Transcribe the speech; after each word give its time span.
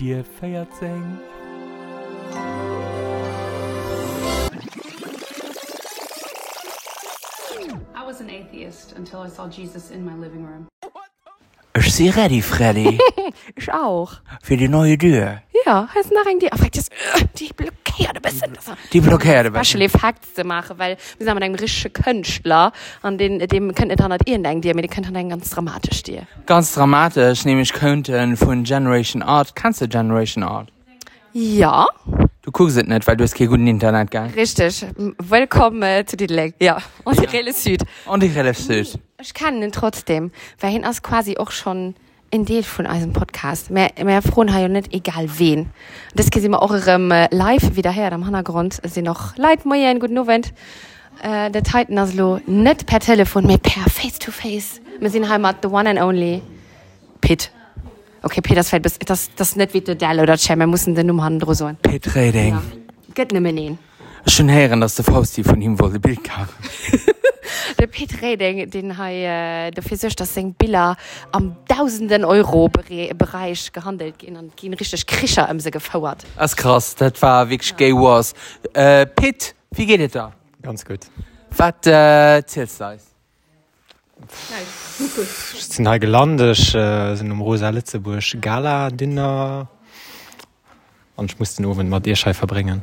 dir 0.00 0.24
feiert 0.24 0.72
sing. 0.78 1.18
I 7.94 8.06
was 8.06 8.20
an 8.20 8.30
atheist 8.30 8.94
until 8.96 9.20
I 9.20 9.28
saw 9.28 9.46
Jesus 9.48 9.90
in 9.90 10.04
my 10.04 10.14
living 10.14 10.44
room. 10.46 10.66
Ich 11.76 11.94
sehe 11.94 12.14
ready, 12.16 12.42
Freddy, 12.42 12.98
Ich 13.56 13.72
auch. 13.72 14.14
für 14.42 14.56
die 14.56 14.68
neue 14.68 14.98
Tür. 14.98 15.42
Ja, 15.66 15.88
hast 15.94 16.12
nach 16.12 16.24
die, 16.40 16.50
aber 16.50 16.68
das, 16.68 16.88
die 17.36 17.52
blockiert 17.52 17.79
ein 17.98 18.22
bisschen. 18.22 18.52
Das 18.54 18.64
Die 18.92 19.00
blockiert 19.00 19.54
ein 19.54 19.64
Special 19.64 19.82
Effects 19.82 20.34
zu 20.34 20.44
machen, 20.44 20.78
weil 20.78 20.96
wir 21.18 21.24
sind 21.26 21.34
mit 21.34 21.42
einem 21.42 21.54
richtigen 21.54 21.92
Künstler, 21.92 22.72
an 23.02 23.18
den, 23.18 23.38
dem 23.38 23.74
könnt 23.74 23.90
ihr 23.90 23.96
dann 23.96 24.10
nicht 24.12 24.26
dir, 24.64 24.70
aber 24.72 24.82
die 24.82 24.88
könnt 24.88 25.14
dann 25.14 25.28
ganz 25.28 25.50
dramatisch 25.50 26.02
dir. 26.02 26.26
Ganz 26.46 26.74
dramatisch, 26.74 27.44
nämlich 27.44 27.72
könnten 27.72 28.36
von 28.36 28.64
Generation 28.64 29.22
Art. 29.22 29.54
Kannst 29.54 29.80
du 29.80 29.88
Generation 29.88 30.44
Art? 30.44 30.72
Ja, 31.32 31.86
Du 32.42 32.50
guckst 32.50 32.78
es 32.78 32.84
nicht, 32.86 33.06
weil 33.06 33.16
du 33.18 33.24
hast 33.24 33.34
kein 33.34 33.48
gutes 33.48 33.66
Internet, 33.68 34.10
gell? 34.10 34.30
richtig. 34.34 34.86
Willkommen 34.96 35.82
äh, 35.82 36.06
zu 36.06 36.16
Diddley. 36.16 36.54
Ja, 36.58 36.78
und 37.04 37.20
die 37.20 37.26
Rele 37.26 37.52
Süd. 37.52 37.84
Und 38.06 38.24
ich 38.24 38.34
relativ 38.34 38.64
süß. 38.64 38.98
Ich 39.20 39.34
kann 39.34 39.62
ihn 39.62 39.70
trotzdem, 39.72 40.32
weil 40.58 40.74
ihn 40.74 40.82
ist 40.82 41.02
quasi 41.02 41.36
auch 41.36 41.50
schon 41.50 41.94
in 42.30 42.44
Deel 42.44 42.62
vun 42.62 42.86
eisem 42.86 43.12
Podcast. 43.12 43.70
Mer 43.70 44.22
froen 44.22 44.52
ha 44.52 44.60
jo 44.60 44.68
net 44.68 44.92
egal 44.92 45.28
wen. 45.38 45.70
Das 46.14 46.30
gi 46.30 46.40
immer 46.40 46.62
eurem 46.62 47.10
äh, 47.10 47.28
Live 47.34 47.76
wieder 47.76 47.90
her 47.90 48.12
am 48.12 48.26
Hannergrund 48.26 48.80
se 48.84 49.02
noch 49.02 49.36
Leiit 49.36 49.64
moier 49.64 49.90
en 49.90 50.00
gut 50.00 50.10
Novent. 50.10 50.52
Äh, 51.22 51.50
der 51.50 51.62
Titan 51.62 51.98
aslo 51.98 52.40
net 52.46 52.86
per 52.86 53.00
Telefon 53.00 53.46
mé 53.46 53.58
per 53.58 53.90
face 53.90 54.18
to 54.18 54.30
face. 54.30 54.80
Me 55.00 55.10
sinn 55.10 55.28
heimat 55.28 55.56
the 55.62 55.68
one 55.68 55.88
and 55.88 56.00
only 56.00 56.42
Pit. 57.20 57.50
Okay, 58.22 58.40
Peter 58.40 58.62
das, 58.62 58.98
das, 58.98 59.30
das 59.34 59.56
net 59.56 59.74
wie 59.74 59.80
de 59.80 59.94
Dell 59.94 60.20
oder 60.20 60.36
Chemme 60.36 60.66
muss 60.66 60.84
den 60.84 61.10
um 61.10 61.22
Handro 61.22 61.54
so. 61.54 61.70
Petrading. 61.82 62.54
Ja. 62.54 62.62
Gött 63.14 63.32
nimmen 63.32 63.78
schon 64.26 64.48
heren 64.48 64.80
dass 64.80 64.94
der 64.94 65.04
Faust 65.04 65.36
die 65.36 65.44
von 65.44 65.60
ihm 65.60 65.78
wollte 65.78 66.00
Bild 66.00 66.22
kam 66.24 66.48
der 67.78 67.86
pet 67.86 68.22
Reding 68.22 68.70
den 68.70 68.96
ha 68.96 69.08
äh, 69.08 69.70
der 69.70 69.82
Fisch 69.82 70.14
das 70.16 70.34
seng 70.34 70.54
Billa 70.54 70.96
am 71.32 71.56
tausenden 71.68 72.24
Euro 72.24 72.68
Bereich 72.68 73.72
gehandelt 73.72 74.18
gin 74.18 74.36
an 74.36 74.52
gin 74.56 74.74
richtig 74.74 75.06
Krischer 75.06 75.48
em 75.48 75.60
se 75.60 75.70
gefauerert 75.70 76.24
as 76.36 76.56
krass 76.56 76.94
dat 76.94 77.20
war 77.22 77.48
wie 77.48 77.58
ja. 77.60 77.76
gay 77.76 77.92
wars. 77.92 78.34
Äh, 78.74 79.06
Pit 79.06 79.54
wie 79.72 79.86
geht 79.86 80.14
da? 80.14 80.32
Ganz 80.62 80.84
gut. 80.84 81.00
Wat 81.56 81.86
äh, 81.86 82.42
zählst 82.46 82.80
da 82.80 82.92
ist 82.92 83.10
sind 85.58 85.88
ha 85.88 85.98
gelandech 85.98 86.74
äh, 86.74 87.14
sind 87.16 87.30
um 87.32 87.40
Rosa 87.40 87.70
Litzeburg 87.70 88.40
Gala 88.40 88.90
Dinner 88.90 89.68
und 91.20 91.32
ich 91.32 91.38
muss 91.38 91.54
den 91.54 91.66
Ofen 91.66 92.02
Dir 92.02 92.16
schei 92.16 92.34
verbringen. 92.34 92.82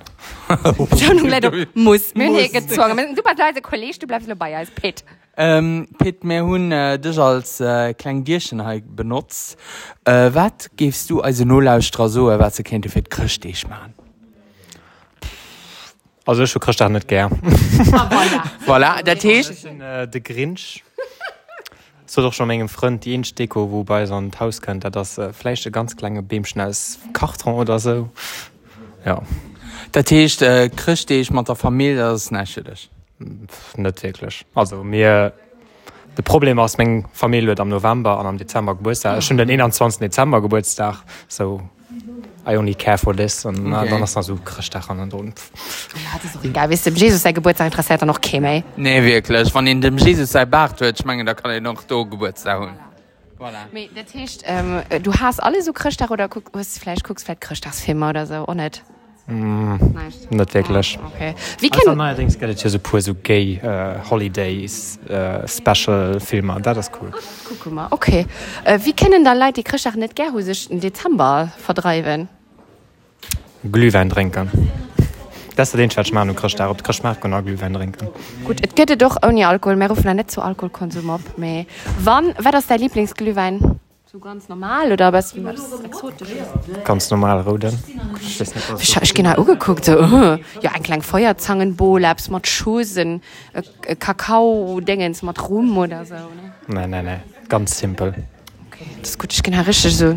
muss 1.74 2.14
gezwungen. 2.50 3.16
Du 3.16 3.24
bist 3.24 3.38
leise 3.38 3.62
Kollege, 3.62 4.00
du 4.00 4.08
bleibst 4.08 4.30
dabei 4.30 4.56
als 4.56 4.72
Pet. 4.72 5.04
Ähm, 5.40 5.88
Pet 5.98 6.24
mehr 6.24 6.44
hun 6.46 6.72
äh, 6.72 6.98
dich 6.98 7.20
als 7.20 7.60
äh, 7.60 7.94
klein 7.94 8.24
Dirschen 8.24 8.64
halt 8.64 8.96
benutzt. 8.96 9.58
Äh, 10.06 10.32
was 10.34 10.70
gibst 10.76 11.10
du 11.10 11.22
also 11.22 11.46
nur 11.46 11.64
laut 11.64 11.84
so, 11.84 12.28
was 12.28 12.56
du 12.56 12.64
kennt, 12.64 12.90
für 12.90 13.02
Christisch 13.04 13.68
machen? 13.68 13.94
Also 16.26 16.44
ich 16.44 16.54
kriege 16.54 16.78
das 16.78 16.90
nicht 16.92 17.08
gern. 17.08 17.32
voilà, 17.86 18.44
voilà. 18.66 19.04
der 19.04 19.18
Tisch. 19.18 19.50
Äh, 19.64 20.08
der 20.08 20.22
Grinch. 20.22 20.84
So 22.08 22.22
doch 22.22 22.34
schon 22.34 22.50
engem 22.50 22.70
Freund 22.70 23.04
die 23.06 23.22
Deko, 23.22 23.70
wobei 23.70 24.06
so 24.06 24.16
ein 24.16 24.32
Haus 24.40 24.62
könnt, 24.62 24.84
das 24.96 25.18
äh, 25.18 25.34
vielleicht 25.34 25.66
ein 25.66 25.72
ganz 25.74 25.96
kleine 25.96 26.24
Bämchen 26.24 26.62
als 26.62 27.00
Karton 27.14 27.56
oder 27.56 27.80
so. 27.80 28.10
Ja, 29.06 29.22
Der 29.94 30.04
Tisch, 30.04 30.42
äh, 30.42 30.70
Christlich 30.70 31.30
mit 31.32 31.48
der 31.48 31.56
Familie, 31.56 31.98
das 31.98 32.30
pff, 32.30 33.78
nicht 33.78 34.04
wirklich. 34.04 34.46
Also 34.56 34.84
mir 34.84 35.34
das 36.16 36.24
Problem 36.24 36.58
ist, 36.60 36.78
meine 36.80 37.04
Familie 37.14 37.50
wird 37.50 37.60
am 37.60 37.70
November 37.70 38.20
und 38.20 38.26
am 38.26 38.38
Dezember 38.38 38.74
Geburtstag. 38.76 39.22
Schon 39.22 39.38
den 39.38 39.52
21. 39.52 40.00
Dezember 40.00 40.42
Geburtstag. 40.42 41.04
So, 41.28 41.62
I 42.46 42.58
only 42.58 42.76
care 42.76 42.98
for 42.98 43.16
this 43.16 43.46
und 43.46 43.74
okay. 43.74 43.90
dann 43.90 44.06
so 44.08 44.36
Christchan 44.44 45.00
und 45.00 45.14
und 45.14 45.34
egal. 46.44 46.70
Wis 46.70 46.84
dem 46.84 46.96
Jesus 46.96 47.22
sei 47.22 47.32
Geburtstag 47.32 47.68
interessiert 47.68 48.02
er 48.02 48.06
noch 48.06 48.20
käme 48.20 48.64
Nee 48.76 49.04
wirklich. 49.04 49.54
Wann 49.54 49.68
in 49.68 49.82
dem 49.82 49.98
Jesus 49.98 50.32
sei 50.32 50.46
Bart 50.46 50.82
hue 50.82 50.90
ich 50.90 51.06
mengen 51.06 51.26
da 51.26 51.34
kann 51.34 51.52
ich 51.52 51.62
noch 51.62 51.84
do 51.84 52.06
Geburtstag 52.06 52.60
hun 52.60 52.70
voilà. 53.40 53.68
Me, 53.72 53.88
das 53.94 54.16
heißt, 54.16 54.44
ähm, 54.48 54.82
du 55.04 55.14
hast 55.14 55.40
alle 55.40 55.62
so 55.62 55.72
Christach 55.72 56.10
oder 56.10 56.28
guck, 56.28 56.50
was 56.54 56.80
vielleicht 56.80 57.04
guckst 57.04 57.26
vielleicht 57.26 57.42
Christachsfilme 57.42 58.10
oder 58.10 58.26
so 58.26 58.46
oh, 58.48 58.54
nicht 58.54 58.84
Mm. 59.28 59.76
Nicht 60.30 60.54
wirklich. 60.54 61.00
Okay. 61.14 61.36
Wie 61.60 61.70
Also 61.70 61.86
kann, 61.86 61.98
neuerdings 61.98 62.40
gibt 62.40 62.54
es 62.54 62.64
ja 62.64 62.70
so 62.70 62.80
pur 62.80 63.02
so 63.02 63.14
gay 63.14 63.60
äh, 63.62 64.00
Holidays, 64.10 64.98
äh, 65.10 65.46
Special 65.46 66.20
Filme, 66.22 66.62
das 66.62 66.78
ist 66.78 66.92
cool. 67.02 67.12
guck 67.62 67.74
mal, 67.74 67.88
okay. 67.92 68.26
Äh, 68.64 68.80
wie 68.84 68.94
kennen 68.94 69.26
da 69.26 69.34
Leute, 69.34 69.62
die 69.62 70.00
nicht 70.00 70.16
gerne 70.16 70.42
sich 70.42 70.72
im 70.72 70.80
Dezember 70.80 71.52
vertreiben? 71.58 72.30
Glühwein 73.70 74.10
trinken. 74.10 74.50
Das 75.58 75.70
ist 75.74 75.78
den 75.78 75.92
Schwert 75.92 76.14
machen, 76.14 76.30
du 76.30 76.34
kriegst 76.34 76.60
da, 76.60 76.70
ob 76.70 76.78
du 76.78 76.84
kriegst 76.84 77.04
mal 77.04 77.18
genau 77.20 77.42
Glühwein 77.42 77.74
trinken. 77.74 78.08
Gut, 78.46 78.58
es 78.66 78.76
geht 78.76 79.02
doch 79.02 79.18
ohne 79.26 79.48
Alkohol. 79.48 79.76
Wir 79.76 79.90
rufen 79.90 80.06
ja 80.06 80.14
nicht 80.14 80.32
zu 80.32 80.42
Alkoholkonsum 80.42 81.10
ab. 81.10 81.22
mehr. 81.36 81.66
Wann 82.00 82.34
war 82.38 82.52
das 82.52 82.68
dein 82.68 82.80
Lieblingsglühwein? 82.80 83.80
So 84.18 84.22
ganz 84.22 84.50
normal 84.50 84.92
oder 84.92 85.14
was? 85.14 85.36
was 85.44 85.80
exotisch? 85.84 86.30
Ganz 86.84 87.12
normal, 87.12 87.42
Roden. 87.42 87.78
Ich 88.20 88.40
nicht, 88.40 88.96
habe 88.96 89.06
genau 89.14 89.36
angeguckt. 89.36 89.86
So, 89.86 89.92
uh, 90.00 90.38
ja, 90.60 90.72
ein 90.74 90.82
kleiner 90.82 91.04
Feuerzangenbowl, 91.04 92.04
hab's 92.04 92.28
mit 92.28 92.48
Schusen, 92.48 93.22
äh, 93.54 93.62
äh, 93.86 93.96
Kakao-Dingens 93.96 95.22
mit 95.22 95.48
Rum 95.48 95.78
oder 95.78 96.04
so. 96.04 96.16
Ne? 96.16 96.52
Nein, 96.66 96.90
nein, 96.90 97.06
nein. 97.06 97.22
Ganz 97.48 97.78
simpel. 97.78 98.16
Okay, 98.72 98.88
das 99.02 99.12
ist 99.12 99.20
gut. 99.20 99.32
Ich 99.32 99.44
genau 99.44 99.62
richtig 99.62 99.96
so. 99.96 100.16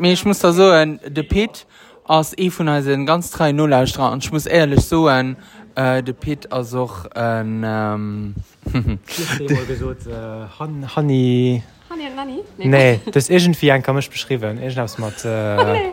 Mir 0.00 0.12
ich 0.12 0.24
muss 0.24 0.40
da 0.40 0.52
so 0.52 0.68
ein, 0.70 0.98
der 1.06 1.22
Pit 1.22 1.64
als 2.02 2.36
eh 2.36 2.50
von 2.50 2.66
unseren 2.66 3.06
ganz 3.06 3.30
drei 3.30 3.52
Nullaustra 3.52 4.08
und 4.08 4.24
ich 4.24 4.32
muss 4.32 4.46
ehrlich 4.46 4.80
so 4.80 5.06
ein, 5.06 5.36
äh, 5.76 6.02
der 6.02 6.12
Pit 6.12 6.50
als 6.50 6.74
auch 6.74 7.04
ein, 7.12 7.62
ähm, 7.64 8.34
gesagt, 9.68 10.08
Nanny? 12.16 12.40
Nee, 12.56 13.00
das 13.04 13.14
das 13.14 13.30
irgendwie 13.30 13.70
ein 13.70 13.82
komisch 13.82 14.08
beschrieben. 14.08 14.60
Ich 14.62 14.76
hab's 14.76 14.98
mit. 14.98 15.24
Äh, 15.24 15.56
oh, 15.58 15.64
nee. 15.72 15.92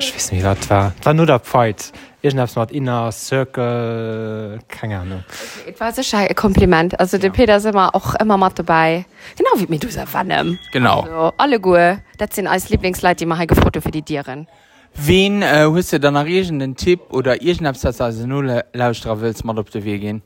Ich 0.00 0.14
weiß 0.14 0.32
nicht, 0.32 0.44
was 0.44 0.68
war. 0.68 0.92
War 1.02 1.14
nur 1.14 1.26
der 1.26 1.38
Fight. 1.38 1.92
Ich 2.20 2.36
hab's 2.36 2.56
mit 2.56 2.72
Inner 2.72 3.12
Circle. 3.12 4.58
Keine 4.68 4.98
Ahnung. 4.98 5.24
Es 5.66 5.78
war 5.80 5.92
sicher 5.92 6.18
ein 6.18 6.34
Kompliment. 6.34 6.98
Also, 6.98 7.16
ja. 7.16 7.22
der 7.22 7.30
Peter 7.30 7.56
ist 7.56 7.66
immer 7.66 7.94
auch 7.94 8.16
immer 8.16 8.36
mit 8.36 8.58
dabei. 8.58 9.06
Genau 9.36 9.50
wie 9.56 9.66
Medusa 9.68 10.04
Wannem. 10.12 10.58
Genau. 10.72 11.02
Also, 11.02 11.32
alle 11.36 11.60
gut. 11.60 11.98
Das 12.18 12.34
sind 12.34 12.48
als 12.48 12.68
Lieblingsleute, 12.68 13.16
die 13.16 13.26
machen 13.26 13.48
Foto 13.48 13.80
für 13.80 13.92
die 13.92 14.02
Tieren. 14.02 14.48
Wen 14.94 15.42
äh, 15.42 15.68
hast 15.72 15.92
du 15.92 16.00
dann 16.00 16.16
einen 16.16 16.74
Tipp 16.74 17.00
oder 17.10 17.40
irgendwas, 17.40 17.82
dass 17.82 18.00
also 18.00 18.26
nur 18.26 18.64
Laustra 18.72 19.20
willst, 19.20 19.44
mal 19.44 19.56
auf 19.58 19.70
den 19.70 19.84
Weg 19.84 20.00
gehen? 20.00 20.22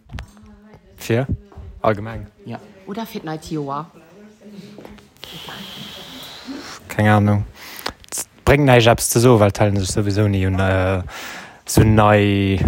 Vier? 0.96 1.26
Allgemein. 1.82 2.28
Ja. 2.46 2.58
Oder 2.86 3.04
Fitnight 3.04 3.50
Joa. 3.50 3.90
Keine 6.94 7.14
Ahnung. 7.14 7.44
Das 8.10 8.26
bringt 8.44 8.66
nicht 8.66 8.86
abs 8.86 9.08
zu 9.08 9.19
so, 9.19 9.41
weil 9.41 9.50
teilen 9.50 9.76
sich 9.76 9.91
sowieso 9.91 10.28
nie. 10.28 10.47
Und 10.47 10.58
äh, 10.60 11.03
so 11.64 11.82
neu. 11.82 12.58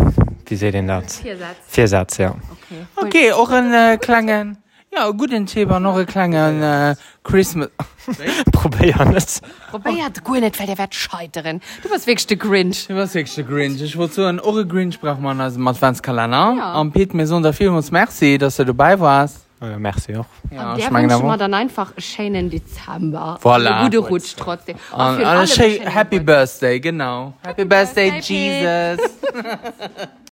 Wie 0.46 0.56
seht 0.56 0.74
ihr 0.74 0.82
das? 0.82 1.18
Vier 1.18 1.36
Sätze. 1.36 1.54
Vier 1.66 1.88
Sätze, 1.88 2.22
ja. 2.22 2.30
Okay. 2.30 3.06
Okay, 3.06 3.32
auch 3.32 3.50
ein 3.50 3.72
äh, 3.72 3.98
kleinen, 3.98 4.56
ja, 4.94 5.10
guten 5.10 5.46
auch 5.70 5.78
noch 5.78 5.96
ein 5.96 6.06
kleinen 6.06 6.62
äh, 6.62 6.96
Christmas. 7.22 7.68
Probier 8.52 9.04
nicht. 9.06 9.40
Probiert 9.70 10.24
gut 10.24 10.40
nicht, 10.40 10.58
weil 10.58 10.66
der 10.66 10.78
wird 10.78 10.94
scheitern. 10.94 11.60
Du 11.82 11.90
bist 11.90 12.06
wirklich 12.06 12.26
der 12.26 12.36
Grinch. 12.38 12.86
Du 12.86 12.94
warst 12.94 13.14
wirklich 13.14 13.34
der 13.34 13.44
Grinch. 13.44 13.82
Ich 13.82 13.96
wollte 13.96 14.14
so 14.14 14.24
ein 14.24 14.40
Eure 14.40 14.66
Grinch 14.66 14.98
braucht 15.00 15.20
man 15.20 15.40
als 15.40 15.58
Adventskalender. 15.58 16.54
Ja. 16.56 16.80
Und 16.80 16.92
Pete, 16.92 17.16
mir 17.16 17.26
so 17.26 17.36
unter 17.36 17.52
vielen 17.52 17.74
uns 17.74 17.90
merci, 17.90 18.38
dass 18.38 18.56
du 18.56 18.64
dabei 18.64 18.98
warst. 18.98 19.43
Äh, 19.64 19.78
merci 19.78 20.16
auch. 20.16 20.26
Ja, 20.50 20.72
Und 20.72 20.78
der 20.80 20.90
wünscht 20.92 21.22
mal 21.22 21.38
dann 21.38 21.54
einfach 21.54 21.90
einen 21.92 22.00
schönen 22.02 22.50
Dezember. 22.50 23.38
Voilà. 23.42 23.76
Eine 23.80 23.84
gute 23.90 23.98
Rutsch 24.08 24.34
trotzdem. 24.36 24.76
Und 24.92 25.00
Und 25.00 25.16
für 25.16 25.26
alle 25.26 25.46
schön- 25.46 25.72
schönen 25.72 25.86
Happy. 25.88 26.20
Birthday, 26.20 26.80
genau. 26.80 27.34
Happy 27.42 27.64
Birthday, 27.64 28.10
Birthday, 28.10 28.96
Jesus. 28.96 29.10